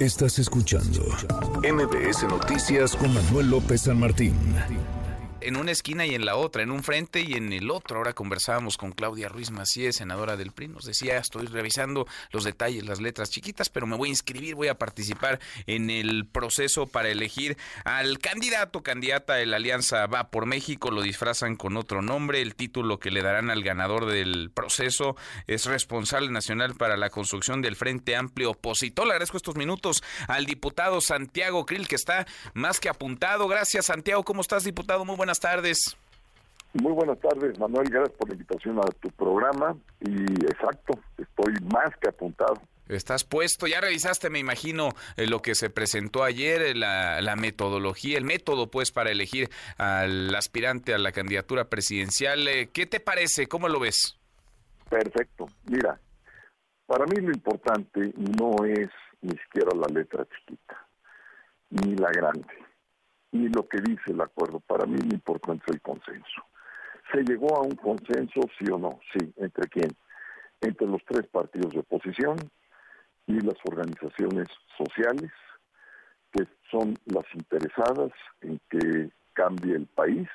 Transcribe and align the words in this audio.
Estás 0.00 0.38
escuchando 0.38 1.02
MBS 1.62 2.22
Noticias 2.22 2.96
con 2.96 3.12
Manuel 3.12 3.50
López 3.50 3.82
San 3.82 4.00
Martín 4.00 4.34
en 5.40 5.56
una 5.56 5.72
esquina 5.72 6.06
y 6.06 6.14
en 6.14 6.24
la 6.24 6.36
otra, 6.36 6.62
en 6.62 6.70
un 6.70 6.82
frente 6.82 7.20
y 7.20 7.34
en 7.34 7.52
el 7.52 7.70
otro. 7.70 7.98
Ahora 7.98 8.12
conversábamos 8.12 8.76
con 8.76 8.92
Claudia 8.92 9.28
Ruiz 9.28 9.50
Macías, 9.50 9.96
senadora 9.96 10.36
del 10.36 10.52
PRI. 10.52 10.68
Nos 10.68 10.84
decía, 10.84 11.18
estoy 11.18 11.46
revisando 11.46 12.06
los 12.30 12.44
detalles, 12.44 12.84
las 12.84 13.00
letras 13.00 13.30
chiquitas, 13.30 13.68
pero 13.68 13.86
me 13.86 13.96
voy 13.96 14.08
a 14.08 14.10
inscribir, 14.10 14.54
voy 14.54 14.68
a 14.68 14.78
participar 14.78 15.40
en 15.66 15.90
el 15.90 16.26
proceso 16.26 16.86
para 16.86 17.08
elegir 17.08 17.56
al 17.84 18.18
candidato, 18.18 18.82
candidata 18.82 19.34
de 19.34 19.46
la 19.46 19.56
Alianza 19.56 20.06
Va 20.06 20.30
por 20.30 20.46
México. 20.46 20.90
Lo 20.90 21.02
disfrazan 21.02 21.56
con 21.56 21.76
otro 21.76 22.02
nombre. 22.02 22.42
El 22.42 22.54
título 22.54 22.98
que 22.98 23.10
le 23.10 23.22
darán 23.22 23.50
al 23.50 23.62
ganador 23.62 24.06
del 24.06 24.50
proceso 24.52 25.16
es 25.46 25.66
responsable 25.66 26.30
nacional 26.30 26.74
para 26.74 26.96
la 26.96 27.10
construcción 27.10 27.62
del 27.62 27.76
Frente 27.76 28.16
Amplio 28.16 28.50
Opositor. 28.50 29.06
Le 29.06 29.12
agradezco 29.12 29.36
estos 29.36 29.56
minutos 29.56 30.02
al 30.28 30.46
diputado 30.46 31.00
Santiago 31.00 31.64
Krill, 31.66 31.88
que 31.88 31.96
está 31.96 32.26
más 32.54 32.80
que 32.80 32.88
apuntado. 32.88 33.48
Gracias, 33.48 33.86
Santiago. 33.86 34.24
¿Cómo 34.24 34.42
estás, 34.42 34.64
diputado? 34.64 35.04
Muy 35.04 35.16
buenas 35.16 35.29
buenas 35.30 35.40
tardes. 35.40 35.96
Muy 36.72 36.92
buenas 36.92 37.20
tardes, 37.20 37.56
Manuel. 37.56 37.88
Gracias 37.88 38.16
por 38.18 38.28
la 38.28 38.34
invitación 38.34 38.78
a 38.78 38.82
tu 39.00 39.10
programa. 39.10 39.76
Y 40.00 40.44
exacto, 40.44 40.98
estoy 41.18 41.54
más 41.72 41.96
que 42.00 42.08
apuntado. 42.08 42.60
Estás 42.88 43.22
puesto, 43.22 43.68
ya 43.68 43.80
revisaste, 43.80 44.28
me 44.28 44.40
imagino, 44.40 44.88
eh, 45.16 45.28
lo 45.28 45.40
que 45.40 45.54
se 45.54 45.70
presentó 45.70 46.24
ayer, 46.24 46.62
eh, 46.62 46.74
la, 46.74 47.20
la, 47.20 47.36
metodología, 47.36 48.18
el 48.18 48.24
método, 48.24 48.72
pues, 48.72 48.90
para 48.90 49.12
elegir 49.12 49.48
al 49.78 50.34
aspirante 50.34 50.94
a 50.94 50.98
la 50.98 51.12
candidatura 51.12 51.66
presidencial. 51.66 52.48
Eh, 52.48 52.68
¿Qué 52.72 52.86
te 52.86 52.98
parece? 52.98 53.46
¿Cómo 53.46 53.68
lo 53.68 53.78
ves? 53.78 54.18
Perfecto. 54.88 55.46
Mira, 55.66 56.00
para 56.86 57.06
mí 57.06 57.20
lo 57.20 57.30
importante 57.30 58.12
no 58.16 58.64
es 58.64 58.88
ni 59.20 59.36
siquiera 59.38 59.70
la 59.76 59.86
letra 59.94 60.26
chiquita, 60.26 60.88
ni 61.70 61.94
la 61.94 62.10
grande 62.10 62.59
ni 63.32 63.48
lo 63.48 63.68
que 63.68 63.80
dice 63.80 64.12
el 64.12 64.20
acuerdo. 64.20 64.60
Para 64.60 64.86
mí 64.86 64.96
lo 64.96 65.14
importante 65.14 65.64
es 65.68 65.74
el 65.74 65.80
consenso. 65.80 66.42
¿Se 67.12 67.22
llegó 67.22 67.56
a 67.56 67.62
un 67.62 67.74
consenso, 67.76 68.40
sí 68.58 68.70
o 68.70 68.78
no? 68.78 69.00
Sí. 69.12 69.32
¿Entre 69.36 69.68
quién? 69.68 69.90
Entre 70.60 70.86
los 70.86 71.02
tres 71.04 71.26
partidos 71.28 71.72
de 71.72 71.80
oposición 71.80 72.36
y 73.26 73.40
las 73.40 73.56
organizaciones 73.64 74.48
sociales, 74.76 75.30
que 76.32 76.46
son 76.70 76.94
las 77.06 77.24
interesadas 77.34 78.12
en 78.42 78.60
que 78.68 79.10
cambie 79.32 79.74
el 79.74 79.86
país, 79.86 80.28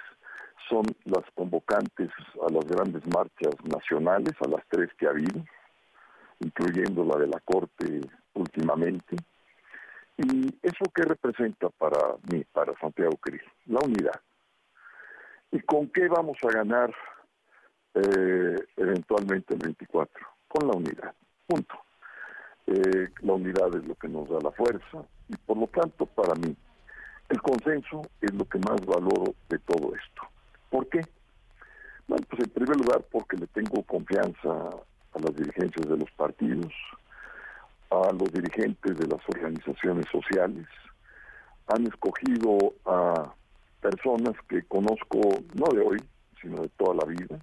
son 0.69 0.85
las 1.05 1.23
convocantes 1.35 2.09
a 2.47 2.52
las 2.52 2.65
grandes 2.65 3.05
marchas 3.07 3.55
nacionales, 3.63 4.33
a 4.41 4.49
las 4.49 4.65
tres 4.69 4.89
que 4.97 5.07
ha 5.07 5.11
habido, 5.11 5.43
incluyendo 6.39 7.05
la 7.05 7.19
de 7.19 7.27
la 7.27 7.39
Corte 7.41 8.02
últimamente, 8.33 9.15
¿Y 10.17 10.47
eso 10.61 10.85
qué 10.94 11.03
representa 11.03 11.69
para 11.69 11.99
mí, 12.31 12.44
para 12.52 12.77
Santiago 12.80 13.17
Cris? 13.17 13.41
La 13.66 13.80
unidad. 13.80 14.19
¿Y 15.52 15.59
con 15.61 15.89
qué 15.89 16.08
vamos 16.08 16.38
a 16.44 16.52
ganar 16.52 16.94
eh, 17.94 18.55
eventualmente 18.77 19.53
el 19.53 19.59
24? 19.59 20.27
Con 20.47 20.67
la 20.67 20.77
unidad. 20.77 21.13
Punto. 21.47 21.75
Eh, 22.67 23.09
la 23.21 23.33
unidad 23.33 23.75
es 23.75 23.86
lo 23.86 23.95
que 23.95 24.08
nos 24.08 24.27
da 24.30 24.39
la 24.41 24.52
fuerza 24.52 25.05
y 25.30 25.36
por 25.38 25.58
lo 25.58 25.67
tanto 25.67 26.05
para 26.08 26.33
mí 26.36 26.55
el 27.30 27.41
consenso 27.41 28.02
es 28.21 28.33
lo 28.33 28.45
que 28.45 28.59
más 28.59 28.83
valoro 28.86 29.36
de 29.49 29.59
todo 29.59 29.93
esto. 29.95 30.21
¿Por 30.69 30.88
qué? 30.89 31.02
Bueno, 32.08 32.25
pues 32.30 32.43
en 32.43 32.49
primer 32.49 32.77
lugar 32.77 33.03
porque 33.11 33.38
le 33.38 33.47
tengo 33.47 33.83
confianza 33.83 34.49
a 34.49 35.19
las 35.19 35.36
dirigencias 35.36 35.88
de 35.88 35.97
los 35.97 36.11
partidos, 36.11 36.73
a 37.89 38.11
los 38.11 38.31
dirigentes 38.31 38.97
de 38.97 39.08
las 39.08 39.22
organizaciones 39.28 40.05
sociales, 40.11 40.67
han 41.67 41.88
escogido 41.88 42.73
a 42.86 43.33
personas 43.81 44.33
que 44.47 44.64
conozco 44.64 45.19
no 45.53 45.66
de 45.73 45.81
hoy, 45.81 46.03
sino 46.42 46.61
de 46.61 46.70
toda 46.70 46.95
la 46.95 47.05
vida, 47.05 47.39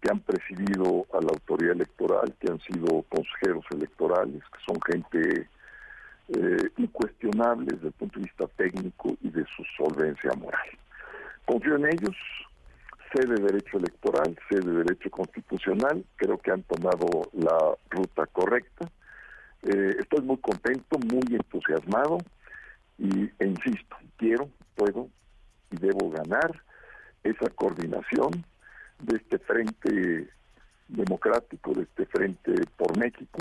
que 0.00 0.10
han 0.10 0.20
presidido 0.20 1.06
a 1.12 1.20
la 1.20 1.28
autoridad 1.28 1.72
electoral, 1.72 2.34
que 2.40 2.50
han 2.50 2.60
sido 2.60 3.02
consejeros 3.08 3.64
electorales, 3.70 4.42
que 4.52 4.58
son 4.66 4.78
gente 4.82 5.48
eh, 6.28 6.70
incuestionable 6.76 7.72
desde 7.72 7.88
el 7.88 7.92
punto 7.92 8.18
de 8.18 8.24
vista 8.24 8.46
técnico 8.56 9.16
y 9.22 9.30
de 9.30 9.44
su 9.56 9.62
solvencia 9.76 10.32
moral. 10.36 10.68
Confío 11.46 11.76
en 11.76 11.86
ellos, 11.86 12.16
sé 13.14 13.26
de 13.26 13.40
derecho 13.40 13.78
electoral, 13.78 14.36
sé 14.50 14.60
de 14.60 14.72
derecho 14.72 15.10
constitucional, 15.10 16.04
creo 16.16 16.36
que 16.38 16.50
han 16.50 16.62
tomado 16.64 17.30
la 17.32 17.76
ruta 17.90 18.26
correcta 18.26 18.90
eh, 19.68 19.96
estoy 19.98 20.20
muy 20.22 20.36
contento, 20.38 20.98
muy 20.98 21.34
entusiasmado 21.34 22.18
y, 22.98 23.24
e 23.38 23.46
insisto, 23.46 23.96
quiero, 24.16 24.48
puedo 24.76 25.08
y 25.72 25.76
debo 25.76 26.08
ganar 26.10 26.62
esa 27.24 27.50
coordinación 27.50 28.30
de 29.02 29.16
este 29.16 29.38
frente 29.38 30.28
democrático, 30.86 31.72
de 31.72 31.82
este 31.82 32.06
frente 32.06 32.52
por 32.76 32.96
México 32.96 33.38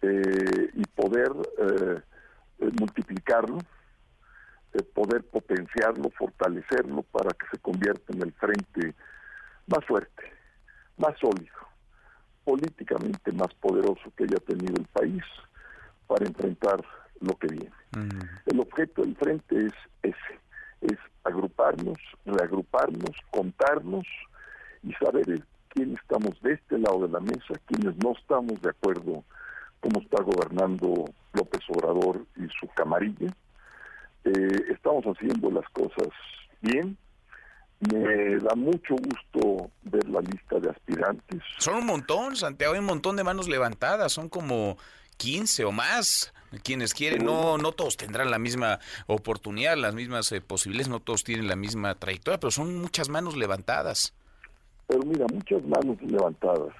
eh, 0.00 0.70
y 0.72 0.82
poder 0.94 1.30
eh, 1.58 2.00
multiplicarlo, 2.80 3.58
poder 4.94 5.24
potenciarlo, 5.24 6.10
fortalecerlo 6.10 7.02
para 7.02 7.30
que 7.30 7.46
se 7.50 7.58
convierta 7.58 8.14
en 8.14 8.22
el 8.22 8.32
frente 8.32 8.94
más 9.66 9.84
fuerte, 9.84 10.32
más 10.96 11.18
sólido 11.18 11.58
políticamente 12.48 13.30
más 13.32 13.52
poderoso 13.60 14.10
que 14.16 14.24
haya 14.24 14.38
tenido 14.46 14.76
el 14.76 14.86
país 14.86 15.22
para 16.06 16.24
enfrentar 16.24 16.82
lo 17.20 17.36
que 17.36 17.46
viene. 17.48 17.76
El 18.46 18.60
objeto 18.60 19.02
del 19.02 19.14
frente 19.16 19.66
es 19.66 19.72
ese, 20.02 20.40
es 20.80 20.98
agruparnos, 21.24 21.98
reagruparnos, 22.24 23.10
contarnos 23.30 24.06
y 24.82 24.94
saber 24.94 25.42
quién 25.68 25.92
estamos 25.92 26.40
de 26.40 26.54
este 26.54 26.78
lado 26.78 27.06
de 27.06 27.12
la 27.12 27.20
mesa, 27.20 27.60
quiénes 27.66 27.94
no 28.02 28.12
estamos 28.12 28.58
de 28.62 28.70
acuerdo 28.70 29.24
cómo 29.80 30.00
está 30.00 30.22
gobernando 30.22 31.04
López 31.34 31.60
Obrador 31.68 32.24
y 32.36 32.48
su 32.58 32.66
camarilla. 32.68 33.28
Eh, 34.24 34.62
estamos 34.70 35.04
haciendo 35.04 35.50
las 35.50 35.68
cosas 35.68 36.08
bien, 36.62 36.96
me 37.80 38.38
da 38.38 38.54
mucho 38.56 38.96
gusto 38.96 39.70
ver 39.82 40.08
la 40.08 40.20
lista 40.20 40.58
de 40.58 40.70
aspirantes. 40.70 41.42
Son 41.58 41.76
un 41.76 41.86
montón, 41.86 42.36
Santiago, 42.36 42.74
hay 42.74 42.80
un 42.80 42.86
montón 42.86 43.16
de 43.16 43.24
manos 43.24 43.48
levantadas, 43.48 44.12
son 44.12 44.28
como 44.28 44.76
15 45.16 45.64
o 45.64 45.72
más 45.72 46.32
quienes 46.62 46.94
quieren. 46.94 47.24
No, 47.24 47.58
no 47.58 47.72
todos 47.72 47.96
tendrán 47.96 48.30
la 48.30 48.38
misma 48.38 48.80
oportunidad, 49.06 49.76
las 49.76 49.94
mismas 49.94 50.32
eh, 50.32 50.40
posibilidades, 50.40 50.88
no 50.88 51.00
todos 51.00 51.24
tienen 51.24 51.46
la 51.46 51.56
misma 51.56 51.94
trayectoria, 51.94 52.40
pero 52.40 52.50
son 52.50 52.78
muchas 52.78 53.08
manos 53.08 53.36
levantadas. 53.36 54.14
Pero 54.86 55.00
mira, 55.04 55.26
muchas 55.32 55.62
manos 55.64 56.00
levantadas, 56.02 56.74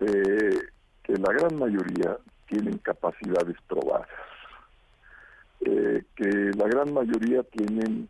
eh, 0.00 0.58
que 1.02 1.12
la 1.14 1.32
gran 1.32 1.58
mayoría 1.58 2.16
tienen 2.46 2.78
capacidades 2.78 3.56
probadas, 3.66 4.08
eh, 5.60 6.02
que 6.14 6.50
la 6.56 6.68
gran 6.68 6.94
mayoría 6.94 7.42
tienen 7.42 8.08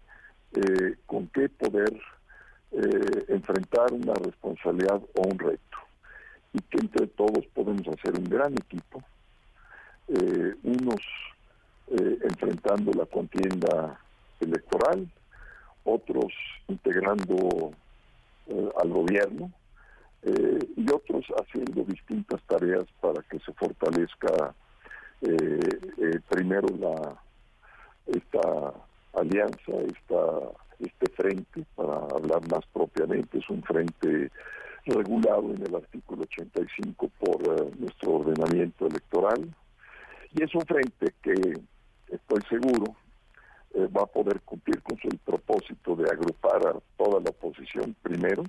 eh, 0.54 0.96
con 1.06 1.28
qué 1.28 1.48
poder 1.48 1.98
eh, 2.72 3.24
enfrentar 3.28 3.90
una 3.92 4.12
responsabilidad 4.14 5.00
o 5.14 5.22
un 5.22 5.38
reto. 5.38 5.78
Y 6.52 6.58
que 6.60 6.78
entre 6.78 7.06
todos 7.06 7.46
podemos 7.54 7.88
hacer 7.88 8.18
un 8.18 8.24
gran 8.24 8.52
equipo, 8.52 9.02
eh, 10.08 10.54
unos 10.62 11.00
enfrentando 11.88 12.90
la 12.92 13.04
contienda 13.04 14.00
electoral, 14.40 15.10
otros 15.84 16.32
integrando 16.68 17.72
al 18.80 18.88
gobierno 18.88 19.52
y 20.24 20.90
otros 20.90 21.26
haciendo 21.36 21.82
distintas 21.84 22.40
tareas 22.46 22.84
para 23.00 23.22
que 23.24 23.38
se 23.40 23.52
fortalezca 23.52 24.54
primero 26.30 26.68
la 26.78 27.20
esta 28.06 28.72
alianza, 29.14 29.72
esta, 29.86 30.52
este 30.78 31.10
frente, 31.14 31.64
para 31.74 31.96
hablar 31.96 32.40
más 32.50 32.64
propiamente, 32.72 33.38
es 33.38 33.48
un 33.50 33.62
frente 33.62 34.30
regulado 34.86 35.50
en 35.54 35.62
el 35.66 35.74
artículo 35.74 36.22
85 36.22 37.10
por 37.18 37.42
eh, 37.42 37.70
nuestro 37.78 38.14
ordenamiento 38.14 38.86
electoral. 38.86 39.54
Y 40.34 40.42
es 40.42 40.54
un 40.54 40.62
frente 40.62 41.14
que 41.22 41.32
estoy 42.08 42.42
seguro 42.48 42.96
eh, 43.74 43.86
va 43.86 44.02
a 44.02 44.06
poder 44.06 44.40
cumplir 44.42 44.82
con 44.82 44.98
su 44.98 45.08
propósito 45.24 45.96
de 45.96 46.10
agrupar 46.10 46.66
a 46.66 46.74
toda 46.98 47.20
la 47.20 47.30
oposición 47.30 47.96
primero 48.02 48.44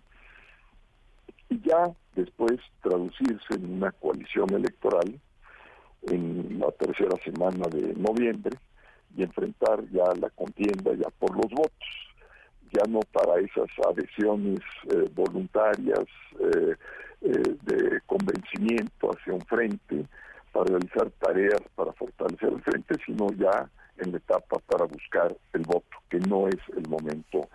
y 1.50 1.62
ya 1.62 1.94
después 2.14 2.60
traducirse 2.82 3.54
en 3.54 3.76
una 3.76 3.92
coalición 3.92 4.54
electoral 4.54 5.18
en 6.04 6.60
la 6.60 6.72
tercera 6.72 7.16
semana 7.24 7.68
de 7.70 7.94
noviembre 7.94 8.58
y 9.16 9.24
enfrentar 9.24 9.84
ya 9.92 10.06
la 10.20 10.30
contienda 10.30 10.94
ya 10.94 11.10
por 11.20 11.36
los 11.36 11.52
votos, 11.52 11.90
ya 12.72 12.84
no 12.90 13.00
para 13.12 13.40
esas 13.40 13.70
adhesiones 13.88 14.60
eh, 14.90 15.10
voluntarias 15.14 16.06
eh, 16.40 16.76
eh, 17.22 17.56
de 17.62 18.02
convencimiento 18.08 19.12
hacia 19.12 19.34
un 19.34 19.42
frente, 19.42 20.06
para 20.54 20.66
realizar 20.66 21.10
tareas 21.20 21.62
para 21.76 21.92
fortalecer 21.94 22.50
el 22.50 22.62
frente, 22.62 22.96
sino 23.06 23.28
ya 23.32 23.68
en 23.98 24.12
la 24.12 24.18
etapa 24.18 24.58
para 24.68 24.86
buscar 24.86 25.36
el 25.54 25.62
voto, 25.64 25.98
que 26.10 26.20
no 26.20 26.48
es 26.48 26.60
el 26.78 26.88
momento 26.88 27.50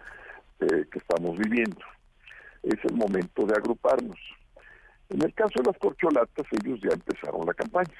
eh, 0.60 0.84
que 0.90 0.98
estamos 0.98 1.38
viviendo. 1.38 1.80
Es 2.62 2.84
el 2.84 2.94
momento 2.96 3.46
de 3.46 3.54
agruparnos. 3.54 4.18
En 5.08 5.22
el 5.22 5.32
caso 5.32 5.62
de 5.62 5.70
las 5.70 5.78
corcholatas, 5.78 6.46
ellos 6.60 6.80
ya 6.82 6.90
empezaron 6.92 7.46
la 7.46 7.54
campaña. 7.54 7.94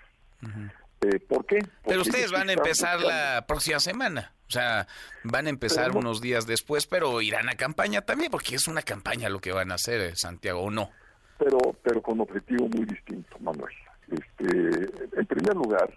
Eh, 1.00 1.21
¿Por 1.21 1.47
qué? 1.47 1.59
pero 1.87 2.03
ustedes 2.03 2.33
van 2.33 2.49
a 2.49 2.53
empezar 2.53 3.00
la 3.00 3.45
próxima 3.47 3.79
semana. 3.79 4.35
O 4.49 4.50
sea, 4.50 4.87
van 5.25 5.47
a 5.47 5.50
empezar 5.50 5.95
unos 5.95 6.21
días 6.21 6.47
después, 6.47 6.87
pero 6.87 7.21
irán 7.21 7.49
a 7.49 7.55
campaña 7.55 8.03
también, 8.03 8.31
porque 8.31 8.56
es 8.56 8.67
una 8.67 8.83
campaña 8.83 9.29
lo 9.29 9.41
que 9.41 9.53
van 9.53 9.71
a 9.71 9.75
hacer, 9.75 10.00
eh, 10.00 10.17
Santiago, 10.17 10.62
¿o 10.62 10.71
no? 10.71 10.91
Pero, 11.39 11.59
pero 11.83 12.03
con 12.03 12.21
objetivo 12.21 12.67
muy 12.69 12.85
distinto, 12.87 13.39
Manuel. 13.41 13.75
Este, 14.11 15.21
en 15.21 15.27
primer 15.27 15.55
lugar, 15.55 15.97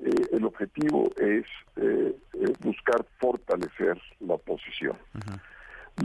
eh, 0.00 0.10
el 0.32 0.44
objetivo 0.44 1.10
es 1.16 1.46
buscar 2.60 3.04
fortalecer 3.20 3.96
la 4.20 4.34
oposición. 4.34 4.96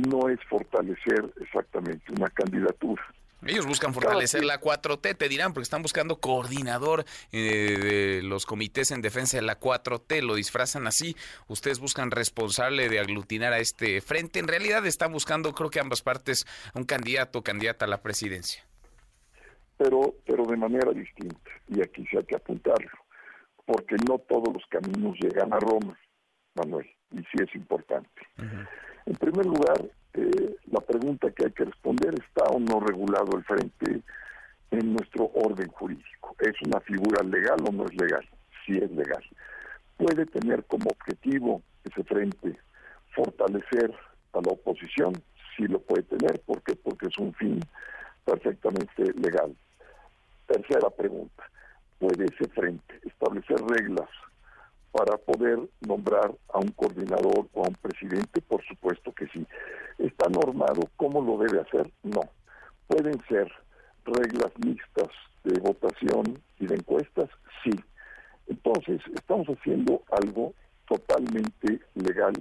No 0.08 0.30
es 0.30 0.40
fortalecer 0.48 1.34
exactamente 1.42 2.14
una 2.16 2.30
candidatura. 2.30 3.04
Ellos 3.46 3.66
buscan 3.66 3.94
fortalecer 3.94 4.44
la 4.46 4.60
4T, 4.62 5.18
te 5.18 5.30
dirán, 5.30 5.54
porque 5.54 5.64
están 5.64 5.82
buscando 5.82 6.18
coordinador 6.18 7.04
eh, 7.32 7.78
de 7.78 8.24
los 8.24 8.46
comités 8.46 8.92
en 8.92 9.02
defensa 9.02 9.38
de 9.38 9.44
la 9.44 9.60
4T, 9.60 10.22
lo 10.22 10.36
disfrazan 10.36 10.88
así. 10.88 11.16
Ustedes 11.48 11.80
buscan 11.80 12.12
responsable 12.12 12.88
de 12.88 13.00
aglutinar 13.00 13.52
a 13.52 13.60
este 13.60 14.02
frente. 14.02 14.40
En 14.40 14.48
realidad 14.48 14.86
están 14.86 15.12
buscando, 15.12 15.54
creo 15.54 15.70
que 15.70 15.80
ambas 15.80 16.02
partes, 16.02 16.46
un 16.74 16.86
candidato 16.86 17.40
o 17.40 17.44
candidata 17.44 17.86
a 17.86 17.90
la 17.90 18.02
presidencia. 18.02 18.64
Pero, 19.78 20.16
pero 20.26 20.46
de 20.46 20.56
manera 20.56 20.92
distinta, 20.92 21.52
y 21.68 21.82
aquí 21.82 22.06
se 22.08 22.20
hay 22.20 22.24
que 22.24 22.36
apuntarlo, 22.36 22.92
porque 23.66 23.96
no 24.08 24.20
todos 24.20 24.54
los 24.54 24.64
caminos 24.70 25.18
llegan 25.20 25.52
a 25.52 25.60
Roma, 25.60 25.98
Manuel, 26.56 26.88
y 27.12 27.18
sí 27.18 27.44
es 27.46 27.54
importante. 27.56 28.22
En 29.06 29.16
primer 29.16 29.46
lugar, 29.46 29.84
eh, 30.14 30.23
la 30.74 30.82
pregunta 30.82 31.30
que 31.32 31.46
hay 31.46 31.52
que 31.52 31.66
responder, 31.66 32.16
¿está 32.16 32.46
o 32.46 32.60
no 32.60 32.80
regulado 32.80 33.38
el 33.38 33.44
frente 33.44 34.02
en 34.72 34.94
nuestro 34.94 35.30
orden 35.36 35.70
jurídico? 35.70 36.36
¿Es 36.40 36.56
una 36.66 36.80
figura 36.80 37.22
legal 37.24 37.58
o 37.68 37.72
no 37.72 37.86
es 37.86 37.96
legal? 37.96 38.28
Sí 38.66 38.78
es 38.78 38.92
legal. 38.92 39.24
¿Puede 39.98 40.26
tener 40.26 40.64
como 40.66 40.86
objetivo 40.90 41.62
ese 41.84 42.04
frente 42.04 42.58
fortalecer 43.16 43.94
a 44.34 44.42
la 44.42 44.52
oposición? 44.52 45.14
Sí 45.56 45.68
lo 45.68 45.80
puede 45.80 46.04
tener. 46.04 46.42
¿Por 46.42 46.64
qué? 46.64 46.76
Porque 46.76 47.06
es 47.06 47.18
un 47.20 47.34
fin 47.36 47.60
perfectamente 48.26 49.14
legal. 49.14 49.56
Tercera 50.48 50.90
pregunta. 50.90 51.44
¿Puede 52.00 52.26
ese 52.26 52.50
frente 52.50 53.00
establecer 53.04 53.58
reglas 53.68 54.10
para 54.94 55.18
poder 55.18 55.60
nombrar 55.82 56.32
a 56.54 56.60
un 56.60 56.70
coordinador 56.70 57.48
o 57.54 57.66
a 57.66 57.68
un 57.68 57.74
presidente? 57.74 58.42
Por 58.42 58.64
supuesto 58.64 59.12
que 59.12 59.28
sí. 59.28 59.46
¿Está 59.98 60.30
normado 60.30 60.82
cómo 60.96 61.20
lo 61.20 61.44
debe 61.44 61.62
hacer? 61.62 61.92
No. 62.04 62.22
¿Pueden 62.88 63.20
ser 63.28 63.52
reglas 64.06 64.52
mixtas 64.64 65.10
de 65.44 65.60
votación 65.60 66.40
y 66.60 66.68
de 66.68 66.76
encuestas? 66.76 67.28
Sí. 67.64 67.72
Entonces, 68.48 69.02
estamos 69.16 69.48
haciendo 69.48 70.04
algo 70.12 70.54
totalmente 70.88 71.80
legal 71.96 72.34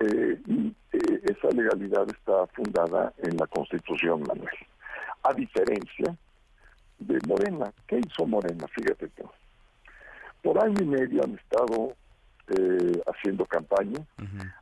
eh, 0.00 0.40
y 0.46 0.74
eh, 0.92 1.20
esa 1.24 1.48
legalidad 1.54 2.06
está 2.08 2.46
fundada 2.54 3.12
en 3.18 3.36
la 3.36 3.46
Constitución, 3.46 4.22
Manuel. 4.26 4.56
A 5.22 5.34
diferencia 5.34 6.16
de 6.98 7.18
Morena. 7.28 7.70
¿Qué 7.86 7.98
hizo 7.98 8.26
Morena? 8.26 8.66
Fíjate 8.68 9.08
tú 9.08 9.23
por 10.44 10.62
año 10.62 10.76
y 10.82 10.84
medio 10.84 11.24
han 11.24 11.34
estado 11.36 11.96
eh, 12.48 13.02
haciendo 13.06 13.46
campaña, 13.46 13.98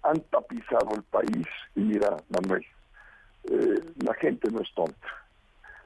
han 0.04 0.20
tapizado 0.30 0.94
el 0.94 1.02
país 1.02 1.46
y 1.74 1.80
mira, 1.80 2.16
Manuel, 2.28 2.64
eh, 3.50 3.80
la 3.96 4.14
gente 4.14 4.48
no 4.52 4.60
es 4.60 4.72
tonta, 4.74 5.08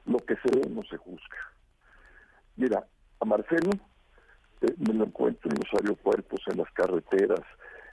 lo 0.05 0.19
que 0.19 0.35
se 0.35 0.55
ve 0.55 0.69
no 0.69 0.83
se 0.83 0.97
juzga. 0.97 1.37
Mira, 2.55 2.85
a 3.19 3.25
Marcelo 3.25 3.71
eh, 4.61 4.73
me 4.77 4.93
lo 4.93 5.05
encuentro 5.05 5.49
en 5.49 5.57
los 5.57 5.81
aeropuertos, 5.81 6.41
en 6.51 6.59
las 6.59 6.71
carreteras, 6.73 7.41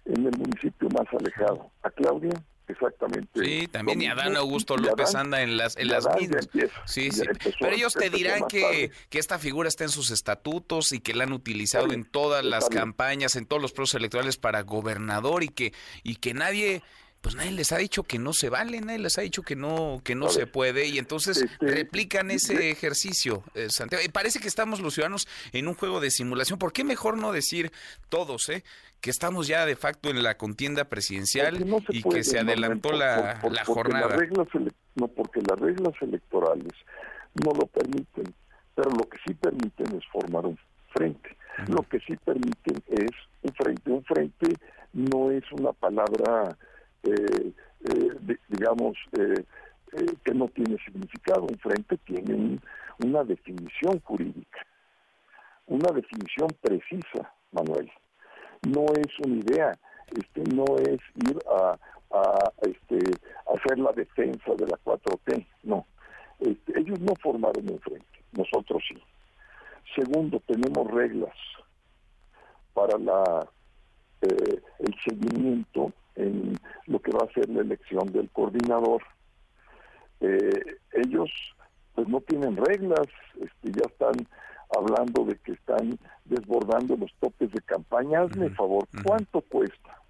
en 0.05 0.27
el 0.27 0.39
municipio 0.39 0.91
más 0.91 1.07
alejado. 1.19 1.71
A 1.83 1.91
Claudia 1.91 2.35
Exactamente. 2.67 3.29
Sí, 3.45 3.69
también 3.69 4.01
y 4.01 4.07
Adán 4.07 4.37
Augusto 4.37 4.77
López 4.77 5.15
anda 5.15 5.43
en 5.43 5.57
las 5.59 5.77
en 5.77 5.89
las 5.89 6.09
mismas. 6.17 6.49
sí, 6.87 7.11
sí. 7.11 7.23
Pero 7.61 7.75
ellos 7.75 7.93
te 7.93 8.09
dirán 8.09 8.47
que, 8.49 8.91
que, 9.11 9.19
esta 9.19 9.39
figura 9.39 9.69
está 9.69 9.85
en 9.85 9.91
sus 9.91 10.11
estatutos 10.11 10.93
y 10.93 11.01
que 11.01 11.13
la 11.13 11.25
han 11.25 11.33
utilizado 11.33 11.93
en 11.93 12.05
todas 12.05 12.43
las 12.43 12.71
campañas, 12.71 13.37
en 13.37 13.45
todos 13.45 13.61
los 13.61 13.73
procesos 13.73 13.99
electorales 13.99 14.39
para 14.39 14.63
gobernador 14.63 15.45
y 15.45 15.49
que 15.49 15.75
y 16.03 16.17
que 16.17 16.33
nadie 16.33 16.83
pues 17.25 17.37
nadie 17.37 17.53
les 17.53 17.73
ha 17.73 17.79
dicho 17.79 18.03
que 18.03 18.19
no 18.19 18.35
se 18.35 18.51
vale, 18.51 18.83
nadie 18.83 18.99
les 18.99 19.17
ha 19.17 19.23
dicho 19.23 19.41
que 19.41 19.57
no 19.57 20.03
que 20.05 20.15
no 20.15 20.29
se 20.29 20.47
puede 20.47 20.89
y 20.89 20.99
entonces 20.99 21.41
este, 21.41 21.67
replican 21.69 22.31
ese 22.31 22.71
ejercicio, 22.71 23.43
eh, 23.55 23.71
Santiago. 23.71 24.05
Y 24.05 24.11
parece 24.11 24.41
que 24.41 24.47
estamos 24.47 24.79
los 24.81 24.93
ciudadanos 24.93 25.27
en 25.55 25.67
un 25.67 25.73
juego 25.73 26.01
de 26.01 26.11
simulación. 26.11 26.59
¿Por 26.59 26.75
qué 26.75 26.85
mejor 26.85 27.17
no 27.17 27.33
decir 27.33 27.73
todos, 28.11 28.51
eh, 28.51 28.63
que 29.01 29.09
estamos 29.09 29.47
ya 29.47 29.65
de 29.65 29.75
facto 29.75 30.11
en 30.11 30.23
la 30.23 30.37
contienda 30.37 30.85
presidencial 30.85 31.65
y 31.89 32.03
que 32.03 32.25
se 32.25 32.41
adelantó 32.41 32.93
la, 32.93 33.41
la 33.51 33.65
jornada? 33.65 34.17
reglas 34.17 34.49
no, 34.95 35.09
porque 35.09 35.41
las 35.49 35.59
reglas 35.59 35.95
electorales 36.03 36.75
no 37.43 37.53
lo 37.53 37.67
permiten, 37.69 38.35
pero 38.75 38.91
lo 38.91 39.09
que 39.09 39.17
sí 39.27 39.33
permiten 39.33 39.97
es 39.97 40.05
formar 40.13 40.45
un 40.45 40.59
frente. 40.95 41.35
Lo 41.69 41.85
que 41.85 42.01
sí 42.01 42.17
permiten 42.23 42.83
es 42.89 43.13
un 43.41 43.55
frente. 43.55 43.91
Un 43.91 44.05
frente 44.05 44.57
no 44.93 45.31
es 45.31 45.45
una 45.53 45.73
palabra 45.73 46.55
eh, 47.05 47.53
eh, 47.85 48.37
digamos, 48.49 48.97
eh, 49.19 49.45
que 50.25 50.35
no 50.35 50.49
tiene 50.49 50.79
significado. 50.85 51.43
Un 51.43 51.59
frente 51.59 51.99
tiene 51.99 52.59
una 53.05 53.25
definición 53.25 54.01
jurídica, 54.01 54.67
una 55.67 55.93
definición 55.93 56.49
precisa, 56.61 57.33
Manuel. 57.53 57.91
No 58.63 58.87
es 58.95 59.19
una 59.25 59.37
idea, 59.37 59.73
este, 60.17 60.43
no 60.55 60.65
es 60.79 61.01
ir 61.17 61.39
a, 61.51 61.79
este, 62.63 62.99
hacer 63.55 63.79
la 63.79 63.93
defensa 63.93 64.55
de 64.57 64.67
la 64.67 64.79
4T, 64.85 65.47
no. 65.65 65.85
Este, 66.39 66.79
ellos 66.79 67.01
no 67.01 67.15
formaron 67.23 67.69
un 67.69 67.81
frente, 67.81 68.25
nosotros 68.33 68.83
sí. 68.89 68.97
Segundo, 69.95 70.41
tenemos 70.47 70.91
reglas 70.91 71.37
para 72.73 72.97
la 72.99 73.47
el 74.79 74.95
seguimiento 75.05 75.93
en 76.17 76.59
lo 76.87 77.01
que 77.01 77.13
va 77.13 77.27
a 77.29 77.33
ser 77.33 77.49
la 77.49 77.54
elección 77.65 78.13
del 78.13 78.31
coordinador. 78.31 79.03
Eh, 80.21 80.79
ellos 80.93 81.31
pues 81.95 82.09
no 82.09 82.21
tienen 82.21 82.57
reglas, 82.57 83.07
este, 83.41 83.73
ya 83.73 83.87
están 83.87 84.27
hablando 84.77 85.25
de 85.25 85.37
que 85.39 85.53
están 85.53 85.99
desbordando 86.25 86.97
los 86.97 87.13
topes 87.21 87.53
de 87.53 87.61
campaña. 87.61 88.23
Hazme 88.23 88.51
favor, 88.51 88.87
¿cuánto 89.05 89.41
cuesta? 89.43 90.04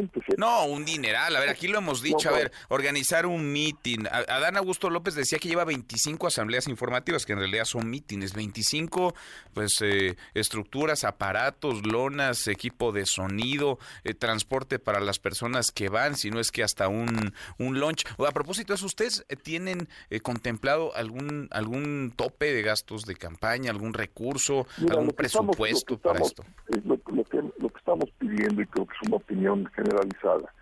La 0.00 0.08
gente 0.08 0.20
No, 0.36 0.66
un 0.66 0.84
dineral. 0.84 1.34
A 1.36 1.40
ver, 1.40 1.48
aquí 1.48 1.68
lo 1.68 1.78
hemos 1.78 2.02
dicho. 2.02 2.28
a 2.28 2.32
ver, 2.32 2.52
organizar 2.68 3.26
un 3.26 3.52
meeting. 3.52 4.06
Adán 4.10 4.56
Augusto 4.56 4.90
López 4.90 5.14
decía 5.14 5.38
que 5.38 5.48
lleva 5.48 5.64
25 5.64 6.26
asambleas 6.26 6.68
informativas, 6.68 7.26
que 7.26 7.32
en 7.32 7.38
realidad 7.38 7.64
son 7.64 7.88
mítines. 7.88 8.34
25, 8.34 9.14
pues, 9.54 9.80
eh, 9.82 10.16
estructuras, 10.34 11.04
aparatos, 11.04 11.86
lonas, 11.86 12.48
equipo 12.48 12.92
de 12.92 13.06
sonido, 13.06 13.78
eh, 14.04 14.14
transporte 14.14 14.78
para 14.78 15.00
las 15.00 15.18
personas 15.18 15.70
que 15.70 15.88
van, 15.88 16.16
si 16.16 16.30
no 16.30 16.40
es 16.40 16.50
que 16.50 16.62
hasta 16.62 16.88
un, 16.88 17.34
un 17.58 17.80
lunch. 17.80 18.04
O 18.16 18.26
a 18.26 18.32
propósito 18.32 18.74
eso, 18.74 18.86
¿ustedes 18.86 19.24
eh, 19.28 19.36
tienen 19.36 19.88
contemplado 20.22 20.94
algún 20.94 21.48
algún 21.50 22.12
tope 22.16 22.52
de 22.52 22.62
gastos 22.62 23.04
de 23.06 23.14
campaña, 23.14 23.70
algún 23.70 23.92
recurso, 23.92 24.66
algún 24.90 25.10
presupuesto 25.10 25.98
para 25.98 26.20
esto? 26.20 26.44
Lo, 26.84 26.96
que, 27.24 27.42
lo 27.58 27.68
que 27.68 27.69
estamos 27.90 28.10
pidiendo, 28.18 28.62
y 28.62 28.66
creo 28.66 28.86
que 28.86 28.94
es 29.02 29.08
una 29.08 29.16
opinión 29.16 29.66
generalizada, 29.74 30.52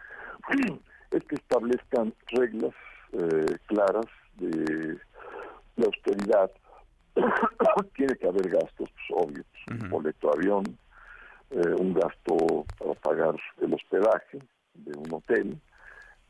es 1.11 1.25
que 1.25 1.35
establezcan 1.35 2.15
reglas 2.29 2.75
eh, 3.13 3.59
claras 3.67 4.07
de, 4.37 4.97
la 5.77 5.87
austeridad. 5.87 6.51
Tiene 7.97 8.17
que 8.17 8.27
haber 8.27 8.49
gastos, 8.49 8.89
pues, 8.91 9.11
obvio, 9.11 9.45
pues, 9.67 9.83
un 9.83 9.91
boleto 9.91 10.31
de 10.31 10.39
avión, 10.39 10.65
eh, 11.51 11.75
un 11.79 11.93
gasto 11.93 12.65
para 12.79 12.95
pagar 12.95 13.35
el 13.61 13.75
hospedaje 13.75 14.39
de 14.75 14.99
un 14.99 15.13
hotel, 15.13 15.59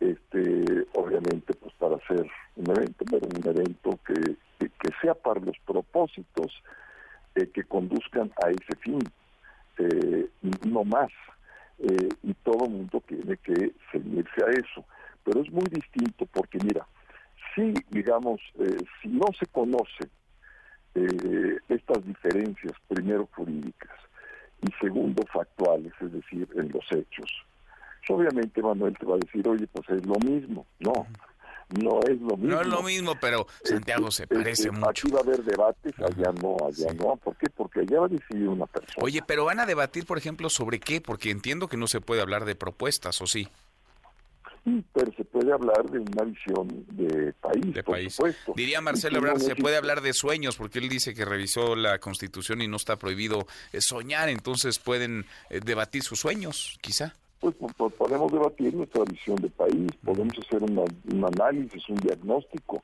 este 0.00 0.86
obviamente 0.94 1.54
pues 1.54 1.74
para 1.74 1.96
hacer 1.96 2.26
un 2.56 2.70
evento, 2.70 3.04
pero 3.10 3.26
un 3.26 3.48
evento 3.48 3.98
que, 4.06 4.36
que, 4.58 4.90
sea 5.02 5.14
para 5.14 5.40
los 5.40 5.56
propósitos 5.66 6.62
eh, 7.34 7.50
que 7.52 7.64
conduzcan 7.64 8.30
a 8.44 8.50
ese 8.50 8.76
fin, 8.80 9.00
no 10.66 10.84
más. 10.84 11.10
Eh, 11.78 12.08
y 12.24 12.34
todo 12.34 12.64
el 12.64 12.72
mundo 12.72 13.02
tiene 13.06 13.36
que 13.36 13.72
seguirse 13.92 14.44
a 14.44 14.50
eso. 14.50 14.84
Pero 15.24 15.42
es 15.42 15.50
muy 15.52 15.64
distinto 15.70 16.26
porque, 16.26 16.58
mira, 16.58 16.86
si, 17.54 17.72
digamos, 17.90 18.40
eh, 18.58 18.76
si 19.00 19.08
no 19.08 19.26
se 19.38 19.46
conoce 19.46 20.08
eh, 20.94 21.58
estas 21.68 22.04
diferencias, 22.04 22.72
primero 22.88 23.28
jurídicas 23.34 23.92
y 24.62 24.72
segundo 24.80 25.24
factuales, 25.32 25.92
es 26.00 26.12
decir, 26.12 26.48
en 26.56 26.70
los 26.72 26.84
hechos. 26.90 27.30
Obviamente 28.08 28.62
Manuel 28.62 28.96
te 28.98 29.06
va 29.06 29.16
a 29.16 29.18
decir, 29.18 29.46
oye, 29.46 29.66
pues 29.68 29.88
es 29.90 30.04
lo 30.06 30.16
mismo. 30.16 30.66
No, 30.80 31.06
no 31.70 32.00
es 32.00 32.20
lo 32.20 32.36
mismo. 32.36 32.54
No 32.54 32.60
es 32.60 32.66
lo 32.66 32.82
mismo, 32.82 33.14
pero 33.20 33.46
Santiago 33.62 34.10
se 34.10 34.26
parece 34.26 34.70
mucho. 34.70 34.88
Aquí 34.88 35.10
va 35.10 35.20
a 35.20 35.22
haber 35.22 35.44
debates, 35.44 35.92
allá 35.98 36.32
no, 36.40 36.56
allá 36.66 36.92
no. 36.94 37.16
¿Por 37.16 37.36
qué? 37.36 37.48
Porque 37.50 37.80
allá 37.80 38.00
va 38.00 38.06
a 38.06 38.08
decidir 38.08 38.48
una 38.48 38.66
persona. 38.66 39.04
Oye, 39.04 39.22
pero 39.26 39.44
van 39.44 39.60
a 39.60 39.66
debatir, 39.66 40.06
por 40.06 40.18
ejemplo, 40.18 40.48
sobre 40.48 40.80
qué, 40.80 41.00
porque 41.00 41.30
entiendo 41.30 41.68
que 41.68 41.76
no 41.76 41.86
se 41.86 42.00
puede 42.00 42.22
hablar 42.22 42.44
de 42.44 42.54
propuestas, 42.54 43.20
¿o 43.20 43.26
sí? 43.26 43.48
pero 44.92 45.12
se 45.16 45.24
puede 45.24 45.52
hablar 45.52 45.88
de 45.90 45.98
una 45.98 46.24
visión 46.24 46.68
de 46.90 47.32
país, 47.34 47.72
de 47.72 47.82
por 47.82 47.98
Supuesto. 48.10 48.52
Diría 48.54 48.80
Marcelo 48.80 49.18
Ebrard, 49.18 49.40
se 49.40 49.56
puede 49.56 49.76
hablar 49.76 50.00
de 50.00 50.12
sueños, 50.12 50.56
porque 50.56 50.78
él 50.78 50.88
dice 50.88 51.14
que 51.14 51.24
revisó 51.24 51.74
la 51.74 51.98
Constitución 51.98 52.62
y 52.62 52.68
no 52.68 52.76
está 52.76 52.96
prohibido 52.96 53.46
eh, 53.72 53.80
soñar, 53.80 54.28
entonces 54.28 54.78
pueden 54.78 55.26
eh, 55.50 55.60
debatir 55.64 56.02
sus 56.02 56.20
sueños, 56.20 56.78
quizá. 56.80 57.14
Pues, 57.40 57.54
podemos 57.96 58.32
debatir 58.32 58.74
nuestra 58.74 59.04
visión 59.04 59.36
de 59.36 59.48
país, 59.48 59.90
podemos 60.04 60.36
hacer 60.38 60.62
un 60.62 61.24
análisis, 61.24 61.88
un 61.88 61.96
diagnóstico, 61.96 62.82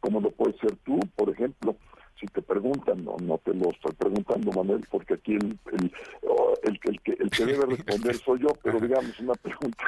como 0.00 0.20
lo 0.20 0.30
puedes 0.30 0.56
ser 0.60 0.76
tú, 0.84 1.00
por 1.16 1.30
ejemplo 1.30 1.76
si 2.18 2.26
te 2.26 2.42
preguntan, 2.42 3.04
no, 3.04 3.16
no 3.20 3.38
te 3.38 3.54
lo 3.54 3.70
estoy 3.70 3.92
preguntando, 3.92 4.50
Manuel, 4.52 4.84
porque 4.90 5.14
aquí 5.14 5.34
el, 5.34 5.58
el, 5.72 5.92
el, 6.62 6.80
que, 6.80 7.12
el 7.12 7.30
que 7.30 7.46
debe 7.46 7.66
responder 7.66 8.16
soy 8.24 8.40
yo, 8.40 8.48
pero 8.62 8.80
digamos 8.80 9.18
una 9.20 9.34
pregunta 9.34 9.84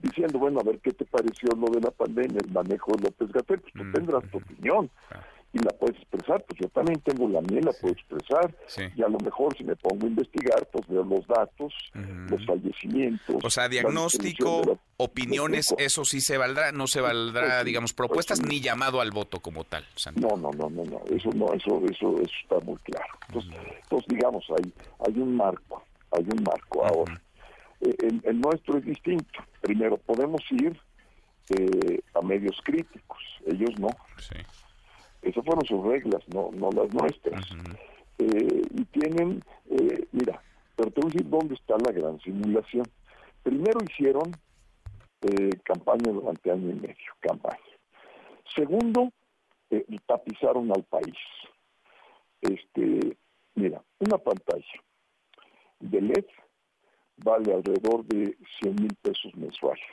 diciendo, 0.00 0.38
bueno, 0.38 0.60
a 0.60 0.64
ver, 0.64 0.78
¿qué 0.80 0.92
te 0.92 1.04
pareció 1.04 1.50
lo 1.56 1.68
de 1.68 1.80
la 1.80 1.90
pandemia, 1.90 2.38
el 2.44 2.52
manejo 2.52 2.92
de 2.96 3.04
López 3.04 3.32
Gatel? 3.32 3.60
Pues 3.60 3.72
tú 3.74 3.92
tendrás 3.92 4.24
tu 4.30 4.38
opinión 4.38 4.90
y 5.54 5.58
la 5.60 5.70
puedes 5.70 5.96
expresar, 5.96 6.44
pues 6.48 6.60
yo 6.60 6.68
también 6.70 7.00
tengo 7.02 7.28
la 7.28 7.40
mía, 7.40 7.60
la 7.62 7.72
puedo 7.72 7.94
expresar, 7.94 8.52
y 8.96 9.02
a 9.02 9.08
lo 9.08 9.18
mejor 9.18 9.56
si 9.56 9.62
me 9.62 9.76
pongo 9.76 10.04
a 10.04 10.08
investigar, 10.08 10.66
pues 10.72 10.86
veo 10.88 11.04
los 11.04 11.24
datos, 11.28 11.72
los 11.94 12.44
fallecimientos. 12.44 13.36
O 13.42 13.48
sea, 13.48 13.68
diagnóstico, 13.68 14.80
opiniones, 14.96 15.72
eso 15.78 16.04
sí 16.04 16.20
se 16.20 16.38
valdrá, 16.38 16.72
no 16.72 16.88
se 16.88 17.00
valdrá, 17.00 17.58
pues 17.58 17.64
digamos, 17.66 17.92
pues 17.92 18.08
propuestas 18.08 18.42
ni 18.42 18.60
llamado 18.60 19.00
al 19.00 19.12
voto 19.12 19.38
como 19.38 19.62
tal. 19.62 19.84
No, 20.16 20.36
no, 20.36 20.50
no, 20.50 20.68
no, 20.68 20.84
no, 20.84 21.00
eso 21.14 21.30
no, 21.36 21.52
eso, 21.52 21.80
eso, 21.88 22.20
eso 22.20 22.34
está 22.42 22.58
muy 22.64 22.76
claro. 22.78 23.14
Entonces, 23.28 23.54
entonces 23.84 24.08
digamos, 24.08 24.44
hay, 24.50 24.72
hay 25.06 25.20
un 25.20 25.36
marco, 25.36 25.84
hay 26.10 26.24
un 26.24 26.42
marco 26.42 26.84
ahora. 26.84 27.22
Eh, 27.80 27.94
el, 28.24 28.40
nuestro 28.40 28.78
es 28.78 28.84
distinto. 28.84 29.40
Primero, 29.60 29.98
podemos 29.98 30.42
ir 30.50 30.76
eh, 31.50 32.00
a 32.14 32.26
medios 32.26 32.60
críticos, 32.64 33.22
ellos 33.46 33.70
no. 33.78 33.90
Sí 34.18 34.38
esas 35.24 35.44
fueron 35.44 35.64
sus 35.64 35.82
reglas, 35.84 36.22
no, 36.28 36.50
no 36.52 36.70
las 36.70 36.92
nuestras. 36.92 37.44
Eh, 38.18 38.62
y 38.70 38.84
tienen, 38.84 39.42
eh, 39.70 40.06
mira, 40.12 40.40
pero 40.76 40.90
te 40.90 41.00
voy 41.00 41.10
a 41.10 41.12
decir 41.12 41.28
dónde 41.28 41.54
está 41.54 41.76
la 41.78 41.92
gran 41.92 42.20
simulación. 42.20 42.84
Primero 43.42 43.80
hicieron 43.88 44.32
eh, 45.22 45.50
campaña 45.64 46.12
durante 46.12 46.50
año 46.50 46.70
y 46.70 46.74
medio, 46.74 47.12
campaña. 47.20 47.58
Segundo, 48.54 49.10
tapizaron 50.06 50.70
al 50.70 50.84
país. 50.84 51.16
Este, 52.40 53.16
mira, 53.54 53.82
una 53.98 54.18
pantalla 54.18 54.80
de 55.80 56.00
LED 56.00 56.26
vale 57.16 57.54
alrededor 57.54 58.04
de 58.04 58.36
100 58.60 58.74
mil 58.76 58.94
pesos 59.02 59.34
mensuales. 59.34 59.84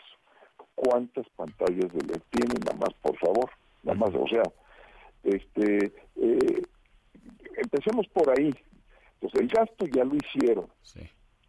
¿Cuántas 0.76 1.28
pantallas 1.30 1.92
de 1.94 2.04
LED 2.04 2.22
tienen? 2.30 2.58
Nada 2.66 2.78
más, 2.78 2.94
por 3.02 3.18
favor. 3.18 3.50
Nada 3.84 3.98
más, 3.98 4.12
o 4.14 4.28
sea, 4.28 4.44
este, 5.24 5.92
eh, 6.16 6.62
empecemos 7.58 8.08
por 8.08 8.30
ahí. 8.30 8.54
Entonces, 9.16 9.42
el 9.42 9.48
gasto 9.48 9.86
ya 9.88 10.04
lo 10.04 10.16
hicieron. 10.16 10.68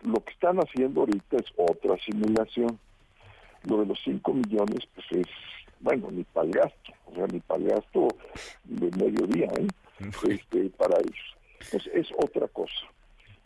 Lo 0.02 0.22
que 0.24 0.32
están 0.32 0.58
haciendo 0.58 1.00
ahorita 1.00 1.36
es 1.36 1.46
otra 1.56 1.96
simulación. 2.04 2.78
Lo 3.68 3.78
de 3.78 3.86
los 3.86 3.98
5 4.04 4.34
millones, 4.34 4.80
pues 4.94 5.06
es, 5.12 5.26
bueno, 5.80 6.10
ni 6.10 6.24
para 6.24 6.46
el 6.46 6.52
gasto, 6.52 6.92
o 7.06 7.14
sea, 7.14 7.26
ni 7.28 7.38
para 7.40 7.62
el 7.62 7.68
gasto 7.68 8.08
de 8.64 8.90
mediodía, 8.96 9.48
¿eh? 9.56 9.68
este, 10.28 10.70
para 10.70 10.98
ellos. 10.98 11.36
Pues 11.70 11.86
es 11.94 12.08
otra 12.18 12.48
cosa. 12.48 12.86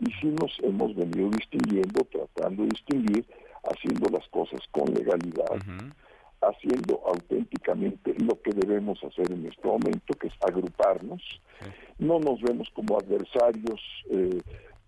Y 0.00 0.10
sí 0.12 0.26
nos 0.28 0.58
hemos 0.62 0.94
venido 0.94 1.28
distinguiendo, 1.30 2.04
tratando 2.04 2.62
de 2.62 2.70
distinguir, 2.70 3.26
haciendo 3.62 4.08
las 4.10 4.26
cosas 4.28 4.60
con 4.72 4.92
legalidad 4.94 5.60
haciendo 6.48 7.02
auténticamente 7.06 8.14
lo 8.18 8.40
que 8.40 8.52
debemos 8.52 8.98
hacer 9.04 9.30
en 9.32 9.46
este 9.46 9.66
momento, 9.66 10.14
que 10.14 10.28
es 10.28 10.34
agruparnos. 10.40 11.22
No 11.98 12.18
nos 12.18 12.40
vemos 12.40 12.68
como 12.74 12.98
adversarios, 12.98 13.80
eh, 14.10 14.40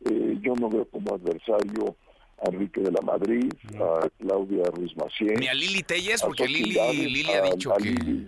eh, 0.05 0.39
yo 0.41 0.55
no 0.55 0.69
veo 0.69 0.85
como 0.87 1.15
adversario 1.15 1.97
a 2.41 2.51
Enrique 2.51 2.81
de 2.81 2.93
la 2.93 3.01
Madrid, 3.01 3.53
a 3.81 4.09
Claudia 4.19 4.65
Ruiz 4.73 4.97
Maciel. 4.97 5.41
Ni 5.41 5.49
a 5.49 5.55
Lili 5.55 5.83
Telles, 5.83 6.23
porque 6.23 6.47
Lili, 6.47 6.79
ha 6.79 7.43
dicho 7.43 7.73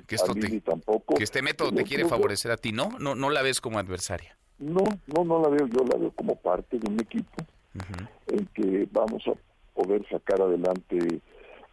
que, 0.07 0.15
esto 0.15 0.35
tampoco. 0.65 1.15
que 1.15 1.25
este 1.25 1.43
método 1.43 1.73
te 1.73 1.85
quiere 1.85 2.07
favorecer 2.07 2.51
a 2.51 2.57
ti, 2.57 2.73
¿no? 2.73 2.91
¿no? 2.99 3.15
No 3.15 3.31
la 3.31 3.43
ves 3.43 3.61
como 3.61 3.79
adversaria. 3.79 4.37
No, 4.59 4.85
no, 5.07 5.25
no 5.25 5.41
la 5.41 5.49
veo, 5.49 5.67
yo 5.69 5.85
la 5.85 5.97
veo 5.97 6.11
como 6.11 6.35
parte 6.37 6.79
de 6.79 6.91
un 6.91 7.01
equipo 7.01 7.45
en 8.27 8.47
que 8.47 8.89
vamos 8.91 9.23
a 9.29 9.33
poder 9.75 10.05
sacar 10.11 10.43
adelante 10.43 11.21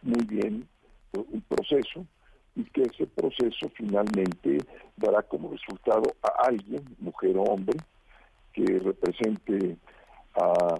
muy 0.02 0.24
bien 0.24 0.66
un 1.12 1.40
proceso 1.68 2.06
y 2.56 2.64
que 2.64 2.82
ese 2.82 3.06
proceso 3.06 3.70
finalmente 3.74 4.58
dará 4.96 5.22
como 5.22 5.50
resultado 5.50 6.02
a 6.22 6.46
alguien, 6.46 6.82
mujer 6.98 7.36
o 7.36 7.44
hombre, 7.44 7.76
que 8.52 8.64
represente 8.78 9.76
a, 10.34 10.74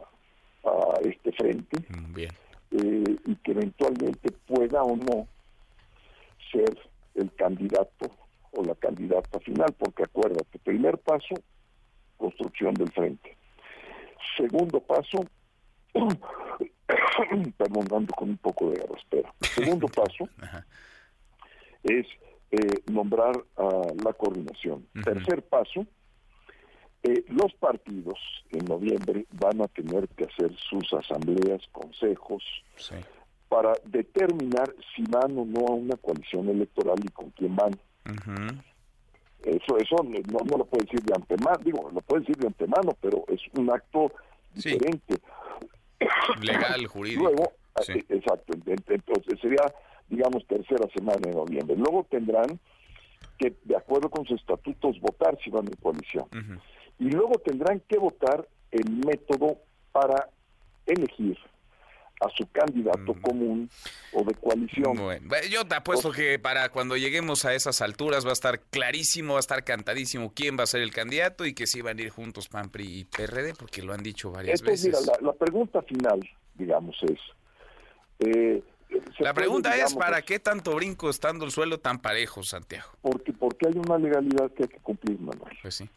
este 1.02 1.32
frente 1.32 1.78
mm, 1.88 2.18
eh, 2.18 3.16
y 3.24 3.36
que 3.36 3.52
eventualmente 3.52 4.30
pueda 4.46 4.82
o 4.82 4.96
no 4.96 5.26
ser 6.52 6.76
el 7.14 7.32
candidato 7.36 8.10
o 8.52 8.62
la 8.64 8.74
candidata 8.74 9.38
final, 9.40 9.72
porque 9.78 10.02
acuérdate, 10.02 10.58
primer 10.58 10.98
paso, 10.98 11.36
construcción 12.16 12.74
del 12.74 12.90
frente. 12.90 13.36
Segundo 14.36 14.80
paso, 14.80 15.24
perdón, 17.56 17.84
dando 17.88 18.14
con 18.14 18.30
un 18.30 18.38
poco 18.38 18.70
de 18.70 18.84
espera. 18.96 19.32
Segundo 19.54 19.86
paso 19.88 20.28
es 21.82 22.06
eh, 22.50 22.82
nombrar 22.90 23.36
a 23.56 23.82
la 24.04 24.12
coordinación. 24.14 24.86
Tercer 25.04 25.42
paso, 25.42 25.86
eh, 27.02 27.24
los 27.28 27.52
partidos 27.54 28.18
en 28.50 28.64
noviembre 28.64 29.26
van 29.32 29.60
a 29.60 29.68
tener 29.68 30.08
que 30.08 30.24
hacer 30.24 30.56
sus 30.56 30.92
asambleas, 30.92 31.62
consejos, 31.72 32.42
para 33.48 33.72
determinar 33.84 34.74
si 34.94 35.02
van 35.02 35.38
o 35.38 35.44
no 35.44 35.66
a 35.68 35.74
una 35.74 35.96
coalición 35.96 36.48
electoral 36.48 36.98
y 37.02 37.08
con 37.08 37.30
quién 37.30 37.54
van. 37.54 37.78
Eso, 39.44 39.78
eso 39.78 39.96
no, 40.02 40.38
no, 40.44 40.58
lo 40.58 40.64
puede 40.64 40.84
decir 40.84 41.00
de 41.02 41.14
antemano, 41.14 41.58
digo, 41.64 41.90
lo 41.92 42.00
puede 42.00 42.20
decir 42.20 42.36
de 42.36 42.48
antemano, 42.48 42.92
pero 43.00 43.24
es 43.28 43.40
un 43.56 43.70
acto 43.70 44.10
diferente. 44.52 45.18
Legal, 46.40 46.86
jurídico. 46.86 47.24
Luego, 47.24 47.52
exacto, 48.08 48.54
entonces 48.66 49.40
sería, 49.40 49.72
digamos, 50.08 50.46
tercera 50.46 50.88
semana 50.94 51.20
de 51.22 51.32
noviembre. 51.32 51.76
Luego 51.76 52.06
tendrán 52.10 52.58
que, 53.38 53.54
de 53.64 53.76
acuerdo 53.76 54.10
con 54.10 54.26
sus 54.26 54.40
estatutos, 54.40 55.00
votar 55.00 55.38
si 55.42 55.50
van 55.50 55.66
en 55.66 55.76
coalición. 55.76 56.26
Y 56.98 57.10
luego 57.10 57.38
tendrán 57.44 57.80
que 57.88 57.98
votar 57.98 58.46
el 58.70 58.90
método 58.90 59.58
para 59.92 60.28
elegir 60.86 61.38
a 62.20 62.28
su 62.30 62.46
candidato 62.50 63.14
mm. 63.14 63.20
común 63.20 63.70
o 64.12 64.24
de 64.24 64.34
coalición. 64.34 64.96
Yo 65.50 65.64
te 65.66 65.74
apuesto 65.74 66.10
que 66.10 66.38
para 66.38 66.68
cuando 66.70 66.96
lleguemos 66.96 67.44
a 67.44 67.54
esas 67.54 67.80
alturas 67.80 68.24
va 68.24 68.30
a 68.30 68.32
estar 68.32 68.60
clarísimo, 68.60 69.34
va 69.34 69.38
a 69.38 69.40
estar 69.40 69.64
cantadísimo 69.64 70.32
quién 70.34 70.58
va 70.58 70.64
a 70.64 70.66
ser 70.66 70.82
el 70.82 70.92
candidato 70.92 71.46
y 71.46 71.54
que 71.54 71.66
si 71.66 71.80
van 71.80 71.98
a 71.98 72.02
ir 72.02 72.10
juntos 72.10 72.48
PAN, 72.48 72.70
PRI 72.70 73.00
y 73.00 73.04
PRD, 73.04 73.54
porque 73.54 73.82
lo 73.82 73.92
han 73.92 74.02
dicho 74.02 74.30
varias 74.30 74.62
veces. 74.62 74.86
Mira, 74.86 75.18
la, 75.20 75.32
pregunta 75.32 75.82
final, 75.82 76.28
digamos, 76.54 76.96
es... 77.02 77.18
Eh, 78.20 78.62
la 79.18 79.34
pregunta 79.34 79.76
es, 79.76 79.94
¿para 79.94 80.22
qué 80.22 80.38
tanto 80.38 80.74
brinco 80.74 81.10
estando 81.10 81.44
el 81.44 81.50
suelo 81.50 81.78
tan 81.78 81.98
parejo, 81.98 82.42
Santiago? 82.42 82.88
Porque, 83.02 83.32
porque 83.32 83.68
hay 83.68 83.74
una 83.74 83.98
legalidad 83.98 84.50
que 84.52 84.62
hay 84.62 84.68
que 84.68 84.78
cumplir, 84.78 85.20
Manuel. 85.20 85.56
Pues 85.60 85.74
sí, 85.74 85.88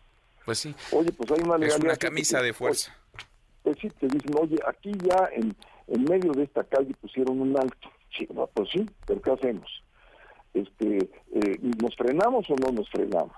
pues 0.45 0.59
sí. 0.59 0.75
Oye, 0.91 1.11
pues 1.13 1.31
hay 1.31 1.39
una 1.39 1.57
legalidad... 1.57 1.77
Es 1.77 1.83
una 1.83 1.95
camisa 1.95 2.41
de 2.41 2.53
fuerza. 2.53 2.93
Pues, 3.63 3.77
sí, 3.79 3.89
te 3.91 4.07
dicen, 4.07 4.31
oye, 4.37 4.57
aquí 4.67 4.91
ya 5.03 5.29
en 5.33 5.55
en 5.91 6.03
medio 6.05 6.31
de 6.31 6.43
esta 6.43 6.63
calle 6.63 6.93
pusieron 6.99 7.39
un 7.41 7.57
alto. 7.57 7.89
Sí, 8.17 8.27
pues 8.53 8.69
sí, 8.69 8.85
pero 9.05 9.21
¿qué 9.21 9.31
hacemos? 9.31 9.83
Este, 10.53 11.09
eh, 11.33 11.59
¿Nos 11.81 11.95
frenamos 11.95 12.49
o 12.49 12.55
no 12.55 12.71
nos 12.73 12.89
frenamos? 12.89 13.31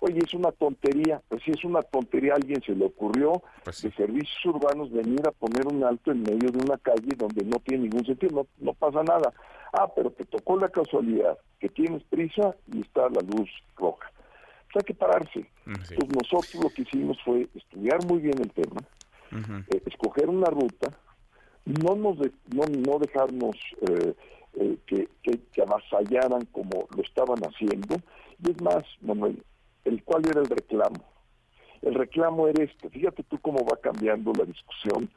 Oye, 0.00 0.18
es 0.18 0.34
una 0.34 0.50
tontería, 0.50 1.22
pues 1.28 1.42
sí 1.44 1.52
es 1.52 1.64
una 1.64 1.82
tontería, 1.82 2.32
a 2.32 2.36
alguien 2.36 2.60
se 2.62 2.74
le 2.74 2.86
ocurrió 2.86 3.42
pues 3.62 3.82
de 3.82 3.92
servicios 3.92 4.44
urbanos 4.44 4.90
venir 4.90 5.20
a 5.28 5.30
poner 5.30 5.66
un 5.68 5.84
alto 5.84 6.10
en 6.10 6.22
medio 6.22 6.50
de 6.50 6.58
una 6.58 6.76
calle 6.78 7.14
donde 7.16 7.44
no 7.44 7.58
tiene 7.60 7.84
ningún 7.84 8.04
sentido, 8.04 8.34
no, 8.34 8.46
no 8.66 8.74
pasa 8.74 9.04
nada. 9.04 9.32
Ah, 9.72 9.88
pero 9.94 10.10
te 10.10 10.24
tocó 10.24 10.56
la 10.58 10.68
casualidad 10.68 11.38
que 11.60 11.68
tienes 11.68 12.02
prisa 12.04 12.54
y 12.72 12.80
está 12.80 13.02
la 13.02 13.20
luz 13.20 13.50
roja. 13.76 14.10
pues 14.72 14.82
hay 14.82 14.86
que 14.86 14.94
pararse. 14.94 15.40
Mm. 15.64 15.74
Entonces 15.74 16.08
nosotros 16.08 16.54
lo 16.64 16.70
que 16.70 16.82
hicimos 16.82 17.18
fue 17.24 17.48
estudiar 17.54 18.04
muy 18.06 18.18
bien 18.18 18.38
el 18.40 18.50
tema, 18.50 18.80
eh, 19.70 19.82
escoger 19.86 20.28
una 20.28 20.50
ruta, 20.50 20.90
no 21.68 21.94
nos 21.94 22.18
de- 22.18 22.32
no, 22.54 22.64
no 22.66 22.98
dejarnos 22.98 23.56
eh, 23.88 24.14
eh, 24.54 24.78
que, 24.86 25.08
que, 25.22 25.62
avasallaran 25.62 26.46
como 26.46 26.88
lo 26.96 27.02
estaban 27.02 27.38
haciendo. 27.44 27.96
Y 28.42 28.50
es 28.50 28.62
más, 28.62 28.84
Manuel, 29.02 29.42
el 29.84 30.02
cuál 30.04 30.22
era 30.28 30.40
el 30.40 30.46
reclamo. 30.46 31.04
El 31.82 31.94
reclamo 31.94 32.48
era 32.48 32.64
este. 32.64 32.88
Fíjate 32.90 33.22
tú 33.24 33.38
cómo 33.40 33.64
va 33.64 33.76
cambiando 33.76 34.32
la 34.32 34.44
discusión 34.44 35.08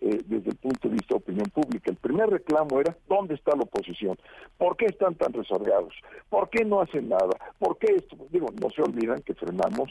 eh, 0.00 0.20
desde 0.26 0.50
el 0.50 0.56
punto 0.56 0.88
de 0.88 0.94
vista 0.94 1.14
de 1.14 1.16
opinión 1.16 1.46
pública. 1.46 1.90
El 1.90 1.96
primer 1.96 2.30
reclamo 2.30 2.80
era 2.80 2.96
¿dónde 3.08 3.34
está 3.34 3.56
la 3.56 3.62
oposición? 3.62 4.16
¿Por 4.56 4.76
qué 4.76 4.86
están 4.86 5.14
tan 5.16 5.32
rezagados? 5.32 5.92
¿Por 6.30 6.48
qué 6.50 6.64
no 6.64 6.80
hacen 6.80 7.08
nada? 7.08 7.36
¿Por 7.58 7.78
qué 7.78 7.94
esto? 7.96 8.16
Digo, 8.30 8.46
no 8.62 8.70
se 8.70 8.82
olvidan 8.82 9.20
que 9.22 9.34
frenamos 9.34 9.90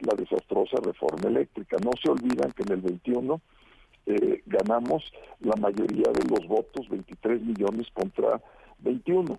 la 0.00 0.14
desastrosa 0.14 0.76
reforma 0.82 1.28
eléctrica. 1.28 1.76
No 1.82 1.90
se 2.00 2.10
olvidan 2.10 2.52
que 2.52 2.62
en 2.62 2.72
el 2.72 2.80
21 2.80 3.40
eh, 4.08 4.42
ganamos 4.46 5.04
la 5.40 5.54
mayoría 5.56 6.10
de 6.12 6.24
los 6.28 6.46
votos, 6.48 6.88
23 6.88 7.42
millones 7.42 7.86
contra 7.92 8.40
21. 8.80 9.38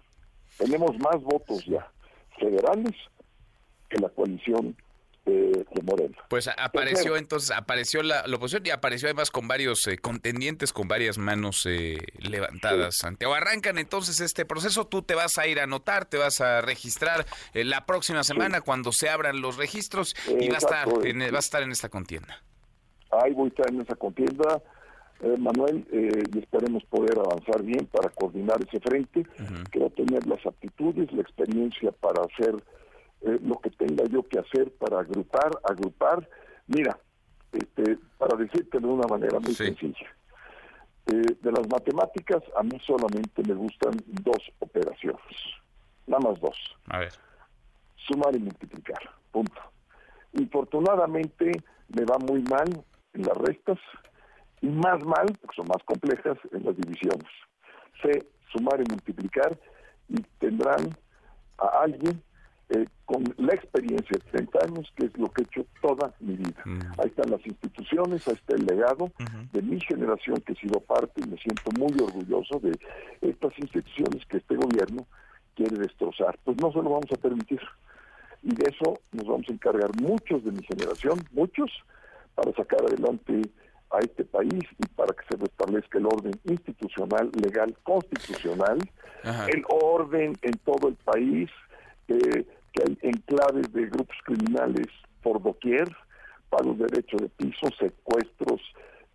Tenemos 0.58 0.98
más 1.00 1.22
votos 1.24 1.66
ya 1.66 1.90
federales 2.40 2.94
que 3.90 4.00
la 4.00 4.10
coalición 4.10 4.76
eh, 5.26 5.66
de 5.74 5.82
Morena. 5.84 6.18
Pues 6.30 6.48
apareció 6.48 7.18
entonces, 7.18 7.52
apareció 7.52 8.04
la, 8.04 8.26
la 8.28 8.36
oposición 8.38 8.64
y 8.66 8.70
apareció 8.70 9.08
además 9.08 9.32
con 9.32 9.48
varios 9.48 9.86
eh, 9.88 9.98
contendientes, 9.98 10.74
con 10.74 10.88
varias 10.88 11.18
manos 11.18 11.66
eh, 11.66 11.98
levantadas. 12.20 12.98
Santiago, 12.98 13.34
arrancan 13.34 13.78
entonces 13.78 14.20
este 14.20 14.46
proceso, 14.46 14.88
tú 14.88 15.02
te 15.02 15.16
vas 15.16 15.38
a 15.38 15.48
ir 15.48 15.60
a 15.60 15.64
anotar, 15.64 16.06
te 16.06 16.18
vas 16.18 16.42
a 16.42 16.62
registrar 16.62 17.26
eh, 17.54 17.64
la 17.64 17.86
próxima 17.86 18.24
semana 18.24 18.62
cuando 18.62 18.92
se 18.92 19.10
abran 19.10 19.42
los 19.42 19.58
registros 19.58 20.16
y 20.40 20.50
va 20.50 20.56
a 20.56 20.60
estar 20.60 20.88
en, 21.04 21.22
sí. 21.22 21.30
va 21.32 21.38
a 21.38 21.40
estar 21.40 21.64
en 21.64 21.72
esta 21.72 21.90
contienda. 21.90 22.44
Ahí 23.12 23.34
voy 23.34 23.46
a 23.46 23.50
estar 23.50 23.70
en 23.74 23.82
esa 23.82 23.96
contienda, 23.96 24.62
eh, 25.22 25.36
Manuel, 25.38 25.86
eh, 25.92 26.24
y 26.34 26.40
esperemos 26.40 26.84
poder 26.86 27.18
avanzar 27.20 27.64
bien 27.64 27.86
para 27.88 28.10
coordinar 28.10 28.58
ese 28.68 28.80
frente. 28.80 29.26
Quiero 29.72 29.90
tener 29.92 30.26
las 30.28 30.46
aptitudes, 30.46 31.12
la 31.12 31.22
experiencia 31.22 31.92
para 31.92 32.24
hacer 32.24 32.56
eh, 33.22 33.38
lo 33.44 33.56
que 33.60 33.70
tenga 33.72 34.06
yo 34.06 34.24
que 34.28 34.40
hacer 34.40 34.72
para 34.76 35.00
agrupar, 35.00 35.52
agrupar. 35.70 36.28
Mira, 36.68 36.98
este, 37.52 37.98
para 38.18 38.38
decirte 38.38 38.80
de 38.80 38.88
una 38.88 39.08
manera 39.08 39.40
muy 39.40 39.54
Sí. 39.54 39.66
sencilla. 39.66 40.08
Eh, 41.08 41.36
de 41.42 41.52
las 41.52 41.68
matemáticas, 41.68 42.44
a 42.56 42.62
mí 42.64 42.80
solamente 42.86 43.42
me 43.48 43.56
gustan 43.56 43.92
dos 44.22 44.38
operaciones, 44.60 45.20
nada 46.06 46.30
más 46.30 46.40
dos 46.40 46.56
A 46.88 47.00
ver. 47.00 47.12
sumar 47.96 48.36
y 48.36 48.40
multiplicar. 48.40 49.00
Punto. 49.32 49.60
Infortunadamente 50.34 51.52
me 51.96 52.06
va 52.06 52.18
muy 52.20 52.42
mal 52.44 52.70
en 53.14 53.24
las 53.24 53.38
restas 53.38 53.80
y 54.62 54.68
más 54.68 55.04
mal, 55.04 55.28
porque 55.42 55.56
son 55.56 55.68
más 55.68 55.84
complejas, 55.86 56.38
en 56.52 56.66
las 56.66 56.76
divisiones. 56.76 57.28
Sé 58.02 58.26
sumar 58.52 58.80
y 58.82 58.90
multiplicar 58.90 59.58
y 60.08 60.22
tendrán 60.40 60.90
a 61.58 61.84
alguien 61.84 62.22
eh, 62.70 62.86
con 63.06 63.24
la 63.38 63.56
experiencia 63.56 64.12
de 64.12 64.32
30 64.32 64.60
años, 64.66 64.94
que 64.96 65.08
es 65.08 65.18
lo 65.18 65.28
que 65.32 65.42
he 65.42 65.46
hecho 65.46 65.66
toda 65.82 66.14
mi 66.20 66.36
vida. 66.36 66.62
Mm. 66.66 66.80
Ahí 67.00 67.08
están 67.08 67.32
las 67.32 67.46
instituciones, 67.46 68.28
ahí 68.28 68.36
está 68.36 68.56
el 68.56 68.66
legado 68.66 69.12
de 69.52 69.62
mi 69.64 69.80
generación 69.82 70.38
que 70.42 70.54
he 70.54 70.56
sido 70.56 70.80
parte 70.80 71.22
y 71.26 71.28
me 71.28 71.38
siento 71.38 71.72
muy 71.80 71.92
orgulloso 72.00 72.60
de 72.60 72.78
estas 73.22 73.58
instituciones 73.58 74.24
que 74.28 74.38
este 74.38 74.56
gobierno 74.56 75.08
quiere 75.56 75.78
destrozar. 75.78 76.38
Pues 76.44 76.58
no 76.62 76.72
se 76.72 76.78
lo 76.78 76.92
vamos 76.92 77.12
a 77.12 77.20
permitir. 77.20 77.62
Y 78.44 78.54
de 78.54 78.70
eso 78.70 79.00
nos 79.14 79.26
vamos 79.26 79.50
a 79.50 79.54
encargar 79.54 79.90
muchos 80.00 80.44
de 80.44 80.52
mi 80.52 80.64
generación, 80.64 81.20
muchos, 81.34 81.72
para 82.40 82.56
sacar 82.56 82.80
adelante 82.86 83.42
a 83.92 84.00
este 84.00 84.24
país 84.24 84.64
y 84.78 84.88
para 84.96 85.14
que 85.14 85.24
se 85.30 85.38
restablezca 85.38 85.98
el 85.98 86.06
orden 86.06 86.34
institucional, 86.46 87.30
legal, 87.42 87.76
constitucional, 87.84 88.78
Ajá. 89.24 89.48
el 89.48 89.64
orden 89.68 90.38
en 90.42 90.54
todo 90.64 90.90
el 90.90 90.96
país, 90.96 91.50
eh, 92.08 92.46
que 92.72 92.84
hay 92.86 92.98
enclaves 93.02 93.74
de 93.74 93.88
grupos 93.88 94.16
criminales 94.24 94.88
por 95.22 95.42
doquier, 95.42 95.90
pagos 96.50 96.78
de 96.78 96.86
derecho 96.86 97.18
de 97.18 97.30
piso, 97.30 97.70
secuestros, 97.78 98.62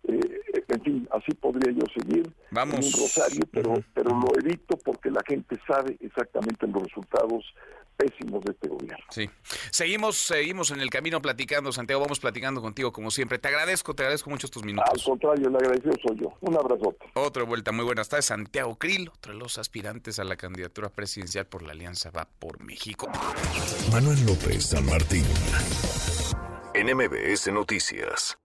eh, 0.07 0.63
en 0.67 0.81
fin, 0.81 1.07
así 1.11 1.31
podría 1.33 1.71
yo 1.71 1.85
seguir 1.97 2.31
Vamos. 2.51 2.75
en 2.75 2.85
un 2.85 2.91
rosario, 2.91 3.41
pero, 3.51 3.73
pero 3.93 4.09
lo 4.09 4.27
evito 4.39 4.77
porque 4.77 5.09
la 5.11 5.21
gente 5.27 5.57
sabe 5.67 5.97
exactamente 5.99 6.67
los 6.67 6.83
resultados 6.83 7.43
pésimos 7.95 8.43
de 8.43 8.51
este 8.51 8.67
gobierno. 8.67 9.05
Sí. 9.09 9.29
Seguimos, 9.71 10.17
seguimos 10.17 10.71
en 10.71 10.81
el 10.81 10.89
camino 10.89 11.21
platicando, 11.21 11.71
Santiago, 11.71 12.01
vamos 12.01 12.19
platicando 12.19 12.61
contigo 12.61 12.91
como 12.91 13.09
siempre. 13.09 13.39
Te 13.39 13.47
agradezco, 13.47 13.93
te 13.93 14.03
agradezco 14.03 14.29
mucho 14.29 14.49
tus 14.49 14.63
Al 14.63 14.67
minutos. 14.67 15.03
contrario, 15.05 15.47
el 15.47 15.55
agradecido 15.55 15.93
soy 16.05 16.19
yo. 16.19 16.33
Un 16.41 16.55
abrazote. 16.57 17.05
Otra 17.13 17.43
vuelta, 17.43 17.71
muy 17.71 17.85
buenas 17.85 18.09
tardes. 18.09 18.25
Santiago 18.25 18.75
Krill, 18.77 19.09
otro 19.09 19.31
de 19.33 19.39
los 19.39 19.57
aspirantes 19.57 20.19
a 20.19 20.25
la 20.25 20.35
candidatura 20.35 20.89
presidencial 20.89 21.45
por 21.47 21.61
la 21.63 21.71
Alianza 21.71 22.09
Va 22.11 22.27
por 22.39 22.61
México. 22.61 23.09
Manuel 23.91 24.25
López 24.25 24.65
San 24.65 24.85
Martín. 24.85 25.23
En 26.73 26.87
MBS 26.93 27.47
Noticias. 27.53 28.37